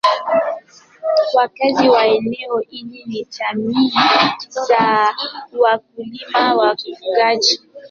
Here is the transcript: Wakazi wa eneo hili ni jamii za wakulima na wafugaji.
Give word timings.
Wakazi 1.35 1.89
wa 1.89 2.05
eneo 2.07 2.59
hili 2.59 3.03
ni 3.05 3.25
jamii 3.39 3.93
za 4.49 5.15
wakulima 5.59 6.39
na 6.39 6.55
wafugaji. 6.55 7.59